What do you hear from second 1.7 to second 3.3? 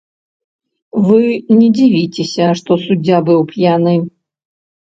дзівіцеся, што суддзя